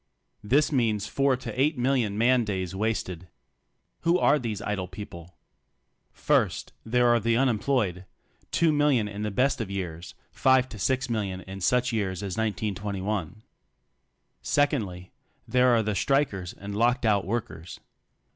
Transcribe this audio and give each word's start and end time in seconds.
This 0.43 0.71
means 0.71 1.05
four 1.05 1.37
to 1.37 1.61
eight 1.61 1.77
million 1.77 2.17
man 2.17 2.43
days 2.43 2.73
wasted. 2.73 3.27
Who 3.99 4.17
are 4.17 4.39
these 4.39 4.59
idle 4.59 4.87
people? 4.87 5.35
First, 6.11 6.73
there 6.83 7.05
are 7.09 7.19
the 7.19 7.37
unemployed— 7.37 8.05
two 8.59 8.71
million 8.73 9.07
in 9.07 9.21
the 9.21 9.29
best 9.29 9.61
of 9.61 9.69
years, 9.69 10.15
five 10.31 10.67
to 10.69 10.79
six 10.79 11.07
million 11.07 11.41
in 11.41 11.61
such 11.61 11.93
years 11.93 12.23
as 12.23 12.33
1921. 12.35 13.43
Secondly, 14.41 15.11
there 15.47 15.67
are 15.67 15.83
the 15.83 15.93
strikers 15.93 16.53
and 16.53 16.75
locked 16.75 17.05
out 17.05 17.23
workers. 17.23 17.79